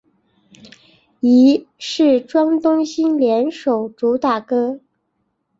[1.19, 4.79] 亦是庄冬昕联手主打歌。